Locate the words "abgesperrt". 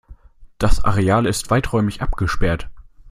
2.01-2.71